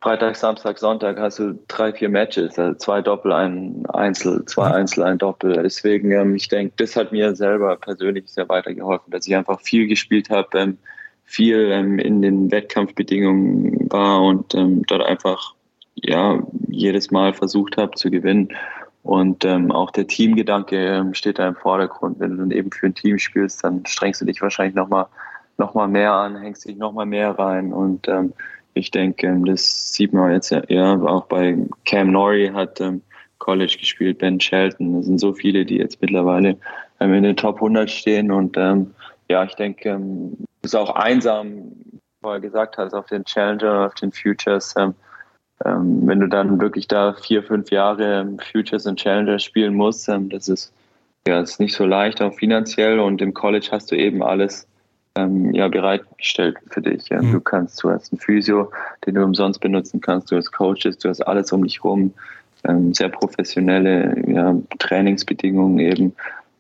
[0.01, 5.03] Freitag, Samstag, Sonntag hast du drei, vier Matches, also zwei Doppel, ein Einzel, zwei Einzel,
[5.03, 5.61] ein Doppel.
[5.61, 9.89] Deswegen, ähm, ich denke, das hat mir selber persönlich sehr weitergeholfen, dass ich einfach viel
[9.89, 10.79] gespielt habe, ähm,
[11.29, 15.55] viel ähm, in den Wettkampfbedingungen war und ähm, dort einfach
[15.95, 18.49] ja jedes Mal versucht habe zu gewinnen.
[19.03, 22.19] Und ähm, auch der Teamgedanke ähm, steht da im Vordergrund.
[22.19, 25.07] Wenn du dann eben für ein Team spielst, dann strengst du dich wahrscheinlich nochmal
[25.59, 27.75] noch mal mehr an, hängst dich nochmal mehr rein.
[27.75, 28.33] Und ähm,
[28.73, 32.83] ich denke, ähm, das sieht man jetzt ja auch bei Cam Norrie hat
[33.37, 34.95] College gespielt, Ben Shelton.
[34.97, 36.57] Es sind so viele, die jetzt mittlerweile
[37.01, 38.33] in den Top 100 stehen.
[38.33, 40.01] Und ja, ich denke,
[40.63, 44.75] ist auch einsam, wie vorher gesagt hast, auf den Challenger, auf den Futures.
[44.77, 44.95] Ähm,
[45.65, 50.29] ähm, wenn du dann wirklich da vier, fünf Jahre Futures und Challenger spielen musst, ähm,
[50.29, 50.73] das ist
[51.27, 53.01] ja ist nicht so leicht, auch finanziell.
[53.01, 54.67] Und im College hast du eben alles
[55.17, 57.11] ähm, ja, bereitgestellt für dich.
[57.11, 57.33] Mhm.
[57.33, 58.71] Du kannst, du hast einen Physio,
[59.05, 62.15] den du umsonst benutzen kannst, du hast Coaches, du hast alles um dich rum.
[62.65, 66.17] Ähm, sehr professionelle ja, Trainingsbedingungen eben.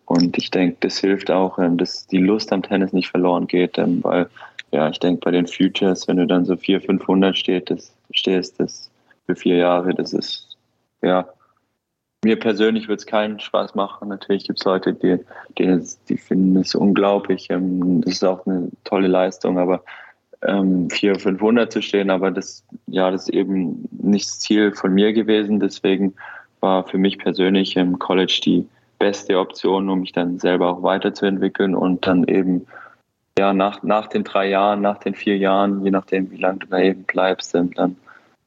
[0.08, 3.76] Und ich denke, das hilft auch, ähm, dass die Lust am Tennis nicht verloren geht,
[3.76, 4.28] ähm, weil
[4.72, 8.58] ja, ich denke, bei den Futures, wenn du dann so 400, 500 steht, das, stehst,
[8.58, 8.90] das
[9.26, 10.56] für vier Jahre, das ist,
[11.02, 11.28] ja,
[12.24, 14.08] mir persönlich wird es keinen Spaß machen.
[14.08, 15.18] Natürlich gibt es Leute, die,
[15.58, 17.48] die, die finden es unglaublich.
[17.50, 19.82] Ähm, das ist auch eine tolle Leistung, aber
[20.46, 24.94] ähm, 400, 500 zu stehen, aber das, ja, das ist eben nicht das Ziel von
[24.94, 25.60] mir gewesen.
[25.60, 26.14] Deswegen
[26.60, 28.66] war für mich persönlich im College die,
[28.98, 32.66] beste Option, um mich dann selber auch weiterzuentwickeln und dann eben
[33.38, 36.66] ja nach, nach den drei Jahren, nach den vier Jahren, je nachdem wie lange du
[36.66, 37.96] da eben bleibst, dann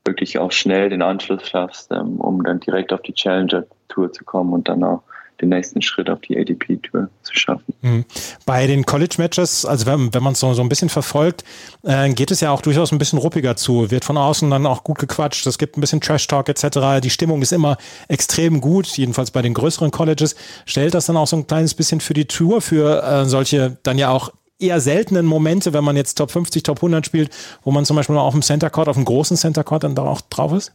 [0.06, 4.24] wirklich auch schnell den Anschluss schaffst, ähm, um dann direkt auf die Challenger Tour zu
[4.24, 5.04] kommen und dann auch
[5.42, 7.74] den nächsten Schritt auf die ADP-Tour zu schaffen.
[7.82, 8.06] Mhm.
[8.46, 11.44] Bei den College-Matches, also wenn, wenn man es so, so ein bisschen verfolgt,
[11.84, 14.84] äh, geht es ja auch durchaus ein bisschen ruppiger zu, wird von außen dann auch
[14.84, 17.02] gut gequatscht, es gibt ein bisschen Trash-Talk etc.
[17.02, 17.78] Die Stimmung ist immer
[18.08, 20.36] extrem gut, jedenfalls bei den größeren Colleges.
[20.66, 23.98] Stellt das dann auch so ein kleines bisschen für die Tour, für äh, solche dann
[23.98, 27.32] ja auch eher seltenen Momente, wenn man jetzt Top 50, Top 100 spielt,
[27.64, 29.96] wo man zum Beispiel mal auf dem Center Court, auf dem großen Center Court dann
[29.96, 30.72] da auch drauf ist?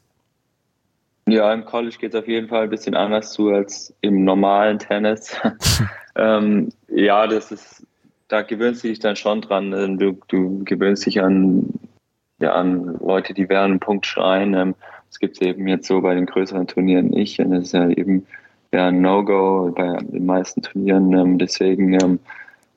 [1.28, 4.78] Ja, im College geht es auf jeden Fall ein bisschen anders zu als im normalen
[4.78, 5.36] Tennis.
[6.16, 7.86] ähm, ja, das ist,
[8.28, 9.98] da gewöhnst du dich dann schon dran.
[9.98, 11.68] Du, du gewöhnst dich an,
[12.38, 14.54] ja, an Leute, die während einem Punkt schreien.
[14.54, 14.74] Ähm,
[15.08, 17.40] das gibt es eben jetzt so bei den größeren Turnieren nicht.
[17.40, 18.26] Und das ist ja eben
[18.72, 21.12] ja, ein No-Go bei den meisten Turnieren.
[21.12, 22.20] Ähm, deswegen ähm,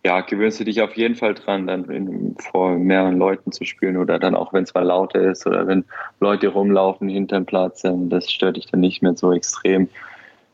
[0.06, 3.98] ja, gewöhnst du dich auf jeden Fall dran, dann in, vor mehreren Leuten zu spielen
[3.98, 5.84] oder dann auch, wenn es mal lauter ist oder wenn
[6.20, 9.90] Leute rumlaufen hinterm Platz, ähm, das stört dich dann nicht mehr so extrem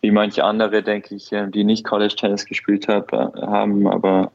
[0.05, 3.87] wie manche andere, denke ich, ähm, die nicht College Tennis gespielt hab, äh, haben.
[3.87, 4.31] Aber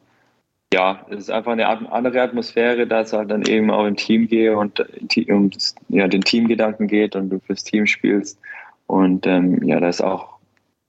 [0.72, 4.26] ja, es ist einfach eine andere Atmosphäre, da es halt dann eben auch im Team
[4.26, 4.84] gehe und
[5.28, 5.50] um
[5.88, 8.40] ja, den Teamgedanken geht und du fürs Team spielst.
[8.86, 10.38] Und ähm, ja, da ist auch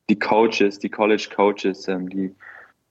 [0.09, 2.33] die Coaches, die College Coaches, ähm, die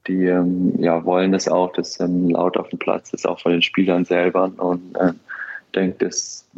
[0.06, 3.52] die ähm, ja, wollen das auch, dass ähm, laut auf dem Platz ist, auch von
[3.52, 4.50] den Spielern selber.
[4.56, 5.12] Und äh,
[5.74, 6.48] denke, dass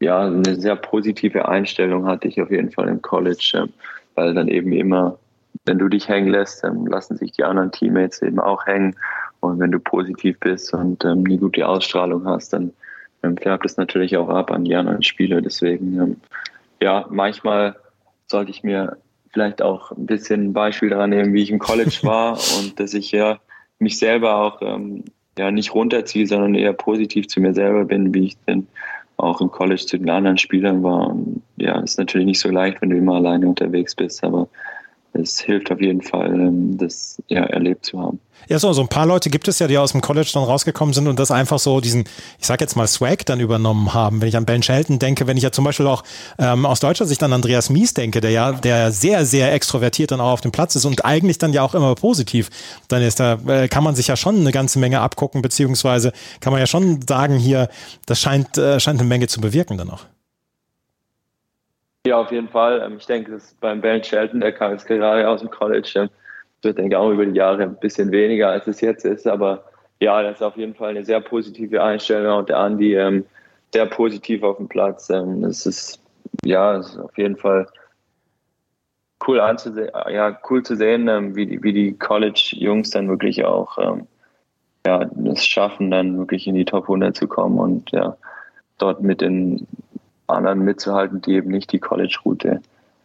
[0.00, 3.68] ja eine sehr positive Einstellung hatte ich auf jeden Fall im College, äh,
[4.14, 5.18] weil dann eben immer,
[5.64, 8.96] wenn du dich hängen lässt, dann lassen sich die anderen Teammates eben auch hängen.
[9.40, 12.72] Und wenn du positiv bist und ähm, eine gute Ausstrahlung hast, dann
[13.22, 15.40] ähm, färbt es natürlich auch ab an die anderen Spieler.
[15.40, 16.16] Deswegen, ähm,
[16.82, 17.76] ja, manchmal
[18.26, 18.96] sollte ich mir
[19.34, 22.94] vielleicht auch ein bisschen ein Beispiel daran nehmen, wie ich im College war und dass
[22.94, 23.38] ich ja
[23.78, 25.04] mich selber auch ähm,
[25.36, 28.66] ja nicht runterziehe, sondern eher positiv zu mir selber bin, wie ich denn
[29.16, 31.08] auch im College zu den anderen Spielern war.
[31.08, 34.48] Und ja, ist natürlich nicht so leicht, wenn du immer alleine unterwegs bist, aber
[35.14, 38.18] es hilft auf jeden Fall, ähm, das ja, erlebt zu haben.
[38.48, 40.92] Ja, so, so ein paar Leute gibt es ja, die aus dem College dann rausgekommen
[40.92, 42.04] sind und das einfach so diesen,
[42.38, 44.20] ich sag jetzt mal, Swag dann übernommen haben.
[44.20, 46.02] Wenn ich an Ben Shelton denke, wenn ich ja zum Beispiel auch
[46.38, 50.20] ähm, aus deutscher Sicht an Andreas Mies denke, der ja, der sehr, sehr extrovertiert dann
[50.20, 52.50] auch auf dem Platz ist und eigentlich dann ja auch immer positiv
[52.88, 56.52] dann ist, da äh, kann man sich ja schon eine ganze Menge abgucken, beziehungsweise kann
[56.52, 57.68] man ja schon sagen, hier,
[58.06, 60.04] das scheint, äh, scheint eine Menge zu bewirken dann auch.
[62.06, 62.82] Ja, auf jeden Fall.
[62.84, 66.10] Ähm, ich denke, dass beim Ben Shelton, der kam jetzt gerade aus dem College, ähm,
[66.60, 69.26] wird, denke ich, auch über die Jahre ein bisschen weniger, als es jetzt ist.
[69.26, 69.64] Aber
[70.00, 72.38] ja, das ist auf jeden Fall eine sehr positive Einstellung.
[72.38, 73.24] Und der Andi ähm,
[73.72, 75.08] sehr positiv auf dem Platz.
[75.08, 76.00] Ähm, es ist,
[76.44, 77.66] ja, es ist auf jeden Fall
[79.26, 83.78] cool anzusehen, ja, cool zu sehen, ähm, wie die, wie die College-Jungs dann wirklich auch
[83.78, 84.06] ähm,
[84.86, 88.16] ja, es schaffen, dann wirklich in die Top 100 zu kommen und ja,
[88.76, 89.66] dort mit den
[90.26, 92.60] anderen mitzuhalten, die eben nicht die College-Route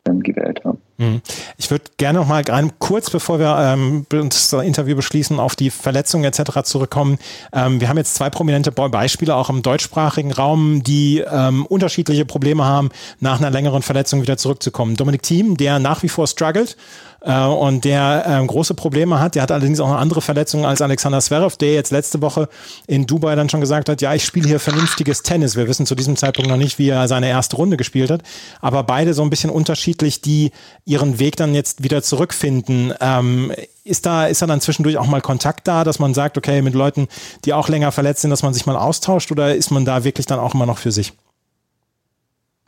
[0.06, 0.80] ähm, gewählt haben.
[0.98, 1.22] Mhm.
[1.58, 2.44] Ich würde gerne noch mal
[2.80, 6.64] kurz, bevor wir ähm, das Interview beschließen, auf die Verletzungen etc.
[6.64, 7.18] zurückkommen.
[7.54, 12.66] Ähm, wir haben jetzt zwei prominente Beispiele auch im deutschsprachigen Raum, die ähm, unterschiedliche Probleme
[12.66, 14.96] haben, nach einer längeren Verletzung wieder zurückzukommen.
[14.96, 16.78] Dominik Thiem, der nach wie vor struggelt
[17.22, 19.36] äh, und der ähm, große Probleme hat.
[19.36, 22.50] Der hat allerdings auch eine andere Verletzung als Alexander Zverev, der jetzt letzte Woche
[22.88, 25.56] in Dubai dann schon gesagt hat, ja, ich spiele hier vernünftiges Tennis.
[25.56, 28.24] Wir wissen zu diesem Zeitpunkt noch nicht, wie er seine erste Runde gespielt hat,
[28.62, 30.52] aber beide so ein bisschen unterschiedlich, die
[30.86, 32.94] ihren Weg dann jetzt wieder zurückfinden.
[33.02, 33.52] Ähm,
[33.84, 36.76] ist da, ist da dann zwischendurch auch mal Kontakt da, dass man sagt, okay, mit
[36.76, 37.08] Leuten,
[37.46, 40.26] die auch länger verletzt sind, dass man sich mal austauscht oder ist man da wirklich
[40.26, 41.14] dann auch immer noch für sich?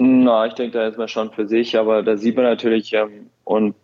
[0.02, 3.30] Na, ich denke, da ist man schon für sich, aber da sieht man natürlich, ähm,
[3.44, 3.76] und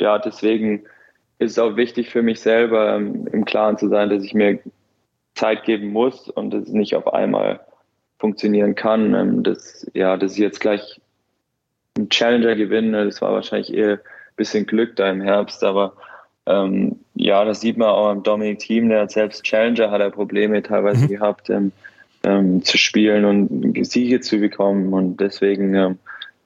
[0.00, 0.84] ja, deswegen
[1.38, 4.58] ist es auch wichtig für mich selber ähm, im Klaren zu sein, dass ich mir
[5.34, 7.60] Zeit geben muss und es nicht auf einmal
[8.18, 9.14] funktionieren kann.
[9.14, 11.00] Ähm, dass, ja, dass ich jetzt gleich
[11.96, 15.94] einen Challenger gewinne, das war wahrscheinlich eher ein bisschen Glück da im Herbst, aber
[16.46, 20.10] ähm, ja, das sieht man auch am Dominik Team, der hat selbst Challenger hat er
[20.10, 21.08] Probleme teilweise mhm.
[21.08, 21.72] gehabt, ähm,
[22.22, 25.98] ähm, zu spielen und Siege zu bekommen und deswegen ähm,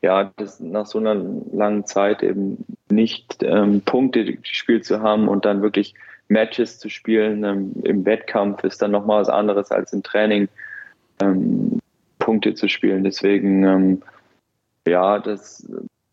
[0.04, 5.46] ja, das nach so einer langen Zeit eben nicht ähm, Punkte gespielt zu haben und
[5.46, 5.94] dann wirklich
[6.28, 10.48] Matches zu spielen ähm, im Wettkampf ist dann nochmal was anderes als im Training
[11.22, 11.80] ähm,
[12.18, 13.02] Punkte zu spielen.
[13.02, 14.02] Deswegen, ähm,
[14.86, 15.66] ja, das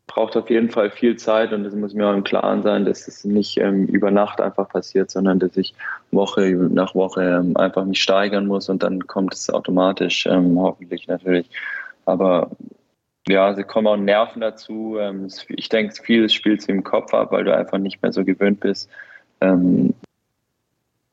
[0.07, 3.09] braucht auf jeden Fall viel Zeit und es muss mir auch im Klaren sein, dass
[3.09, 5.73] es nicht ähm, über Nacht einfach passiert, sondern dass ich
[6.11, 11.49] Woche nach Woche ähm, einfach mich steigern muss und dann kommt es automatisch, hoffentlich natürlich.
[12.05, 12.51] Aber
[13.27, 14.97] ja, sie kommen auch Nerven dazu.
[14.99, 18.23] Ähm, ich denke, vieles spielt sie im Kopf ab, weil du einfach nicht mehr so
[18.23, 18.89] gewöhnt bist,
[19.41, 19.93] ähm,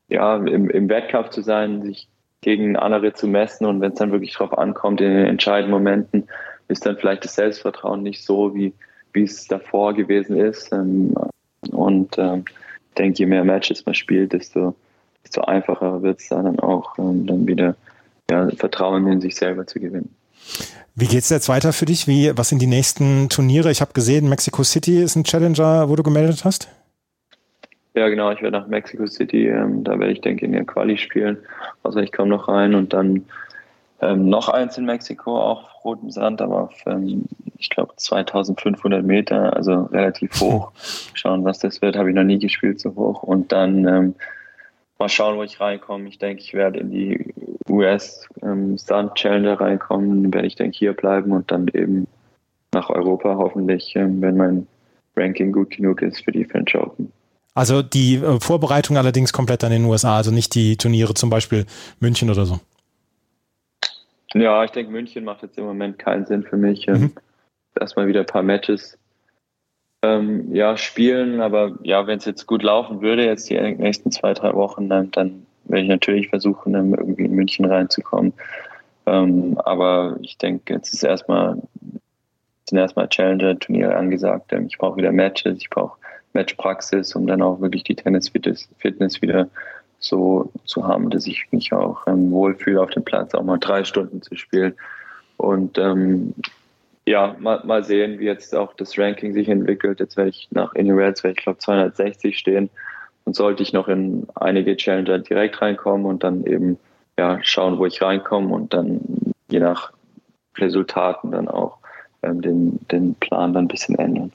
[0.07, 2.07] ja, im, im Wettkampf zu sein, sich
[2.41, 6.27] gegen andere zu messen und wenn es dann wirklich drauf ankommt, in den entscheidenden Momenten,
[6.67, 8.73] ist dann vielleicht das Selbstvertrauen nicht so, wie,
[9.13, 10.71] es davor gewesen ist.
[10.71, 11.13] Ähm,
[11.71, 14.75] und ich denke, je mehr Matches man spielt, desto,
[15.23, 17.75] desto einfacher wird es dann auch, dann wieder
[18.31, 20.15] ja, Vertrauen in sich selber zu gewinnen.
[20.95, 22.07] Wie geht es jetzt weiter für dich?
[22.07, 23.71] Wie, was sind die nächsten Turniere?
[23.71, 26.67] Ich habe gesehen, Mexico City ist ein Challenger, wo du gemeldet hast.
[27.93, 28.31] Ja, genau.
[28.31, 29.47] Ich werde nach Mexico City.
[29.47, 31.37] Ähm, da werde ich, denke ich, in der Quali spielen.
[31.83, 33.25] Also ich komme noch rein und dann
[34.01, 37.25] ähm, noch eins in Mexiko, auch auf rotem Sand, aber auf, ähm,
[37.57, 40.71] ich glaube, 2500 Meter, also relativ hoch.
[41.13, 41.95] Schauen, was das wird.
[41.95, 43.23] Habe ich noch nie gespielt so hoch.
[43.23, 44.15] Und dann ähm,
[44.97, 46.07] mal schauen, wo ich reinkomme.
[46.07, 47.33] Ich denke, ich werde in die
[47.79, 52.07] US ähm, Stunt Challenger reinkommen, dann werde ich denke hier bleiben und dann eben
[52.73, 54.67] nach Europa hoffentlich, ähm, wenn mein
[55.15, 57.11] Ranking gut genug ist für die French Open.
[57.55, 61.65] Also die äh, Vorbereitung allerdings komplett an den USA, also nicht die Turniere zum Beispiel
[61.99, 62.59] München oder so.
[64.33, 66.87] Ja, ich denke, München macht jetzt im Moment keinen Sinn für mich.
[66.87, 67.11] Ähm, mhm.
[67.79, 68.97] Erstmal wieder ein paar Matches
[70.01, 74.33] ähm, ja, spielen, aber ja, wenn es jetzt gut laufen würde, jetzt die nächsten zwei,
[74.33, 78.33] drei Wochen, dann, dann werde ich natürlich versuchen, irgendwie in München reinzukommen.
[79.05, 81.57] Ähm, aber ich denke, jetzt ist erstmal
[82.69, 84.53] sind erstmal Challenger-Turniere angesagt.
[84.53, 85.97] Ähm, ich brauche wieder Matches, ich brauche
[86.33, 89.49] Matchpraxis, um dann auch wirklich die Tennis-Fitness wieder
[89.99, 93.83] so zu haben, dass ich mich auch ähm, wohlfühle auf dem Platz, auch mal drei
[93.83, 94.75] Stunden zu spielen.
[95.37, 96.35] Und ähm,
[97.05, 99.99] ja, mal, mal sehen, wie jetzt auch das Ranking sich entwickelt.
[99.99, 102.69] Jetzt werde ich nach Anywhere, werde ich glaube 260 stehen
[103.29, 106.79] und sollte ich noch in einige Challenger direkt reinkommen und dann eben
[107.15, 109.01] ja, schauen, wo ich reinkomme und dann
[109.51, 109.93] je nach
[110.57, 111.77] Resultaten dann auch
[112.21, 114.31] den, den Plan dann ein bisschen ändern.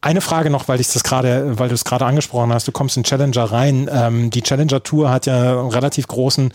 [0.00, 2.96] Eine Frage noch, weil ich das gerade, weil du es gerade angesprochen hast, du kommst
[2.96, 3.90] in Challenger rein.
[3.92, 6.52] Ähm, die Challenger Tour hat ja einen relativ großen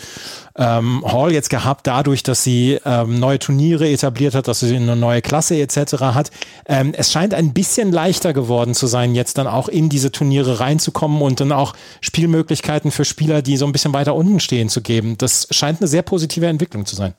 [0.55, 4.95] ähm, Hall jetzt gehabt, dadurch, dass sie ähm, neue Turniere etabliert hat, dass sie eine
[4.95, 5.93] neue Klasse etc.
[6.01, 6.31] hat.
[6.65, 10.59] Ähm, es scheint ein bisschen leichter geworden zu sein, jetzt dann auch in diese Turniere
[10.59, 14.81] reinzukommen und dann auch Spielmöglichkeiten für Spieler, die so ein bisschen weiter unten stehen, zu
[14.81, 15.17] geben.
[15.17, 17.13] Das scheint eine sehr positive Entwicklung zu sein.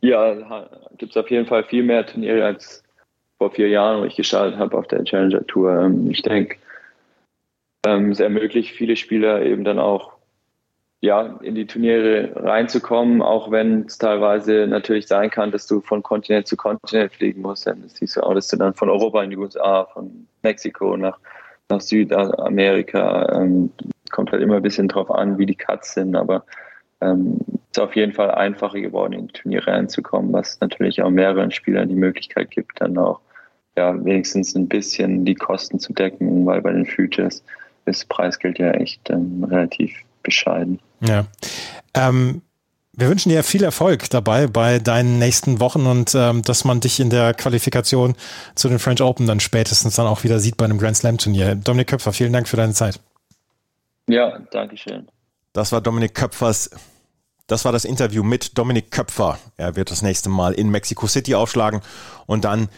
[0.00, 2.84] Ja, gibt es auf jeden Fall viel mehr Turniere als
[3.38, 5.72] vor vier Jahren, wo ich gestartet habe auf der Challenger Tour.
[5.72, 6.56] Ähm, ich denke,
[7.86, 10.18] ähm, es ermöglicht viele Spieler eben dann auch
[11.00, 16.02] ja, in die Turniere reinzukommen, auch wenn es teilweise natürlich sein kann, dass du von
[16.02, 17.68] Kontinent zu Kontinent fliegen musst.
[17.68, 21.18] Das siehst du auch, dass du dann von Europa in die USA, von Mexiko nach,
[21.68, 23.70] nach Südamerika, ähm,
[24.10, 26.44] kommt halt immer ein bisschen drauf an, wie die Cuts sind, aber
[27.00, 27.38] ähm,
[27.70, 31.88] ist auf jeden Fall einfacher geworden, in die Turniere reinzukommen, was natürlich auch mehreren Spielern
[31.88, 33.20] die Möglichkeit gibt, dann auch
[33.76, 37.36] ja, wenigstens ein bisschen die Kosten zu decken, weil bei den Futures
[37.86, 40.80] ist das Preisgeld ja echt ähm, relativ bescheiden.
[41.00, 41.26] Ja.
[41.94, 42.42] Ähm,
[42.92, 46.98] wir wünschen dir viel Erfolg dabei bei deinen nächsten Wochen und ähm, dass man dich
[46.98, 48.16] in der Qualifikation
[48.56, 51.54] zu den French Open dann spätestens dann auch wieder sieht bei einem Grand Slam Turnier.
[51.54, 52.98] Dominik Köpfer, vielen Dank für deine Zeit.
[54.08, 55.06] Ja, danke schön.
[55.52, 56.70] Das war Dominik Köpfers.
[57.46, 59.38] Das war das Interview mit Dominik Köpfer.
[59.56, 61.80] Er wird das nächste Mal in Mexico City aufschlagen
[62.26, 62.68] und dann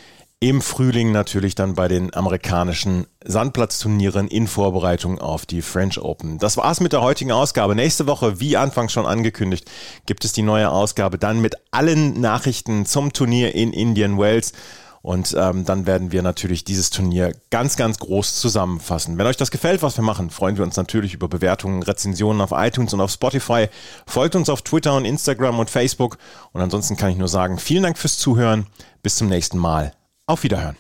[0.43, 6.39] im Frühling natürlich dann bei den amerikanischen Sandplatzturnieren in Vorbereitung auf die French Open.
[6.39, 7.75] Das war's mit der heutigen Ausgabe.
[7.75, 9.71] Nächste Woche, wie anfangs schon angekündigt,
[10.07, 14.55] gibt es die neue Ausgabe dann mit allen Nachrichten zum Turnier in Indian Wells.
[15.03, 19.17] Und ähm, dann werden wir natürlich dieses Turnier ganz, ganz groß zusammenfassen.
[19.17, 22.53] Wenn euch das gefällt, was wir machen, freuen wir uns natürlich über Bewertungen, Rezensionen auf
[22.53, 23.69] iTunes und auf Spotify.
[24.07, 26.19] Folgt uns auf Twitter und Instagram und Facebook.
[26.53, 28.67] Und ansonsten kann ich nur sagen, vielen Dank fürs Zuhören.
[29.03, 29.93] Bis zum nächsten Mal.
[30.27, 30.77] Auf Wiederhören.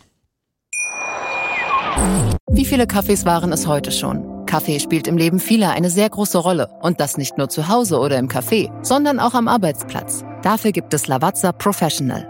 [2.51, 4.45] Wie viele Kaffees waren es heute schon?
[4.45, 6.69] Kaffee spielt im Leben vieler eine sehr große Rolle.
[6.83, 10.25] Und das nicht nur zu Hause oder im Café, sondern auch am Arbeitsplatz.
[10.43, 12.30] Dafür gibt es Lavazza Professional.